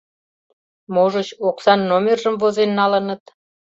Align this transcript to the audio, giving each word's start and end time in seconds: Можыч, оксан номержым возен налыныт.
Можыч, 0.93 1.29
оксан 1.47 1.79
номержым 1.89 2.35
возен 2.41 2.69
налыныт. 2.79 3.21